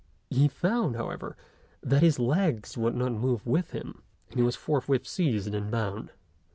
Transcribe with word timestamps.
He 0.31 0.47
found, 0.47 0.95
however, 0.95 1.37
that 1.83 2.01
his 2.01 2.17
legs 2.17 2.75
would 2.75 2.95
not 2.95 3.11
move 3.11 3.45
with 3.45 3.69
him, 3.69 4.01
and 4.31 4.39
he 4.39 4.43
was 4.43 4.55
forthwith 4.55 5.05
seized 5.05 5.53
and 5.53 5.69
bound. 5.69 6.09